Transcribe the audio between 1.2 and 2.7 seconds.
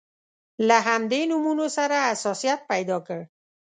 نومونو سره حساسیت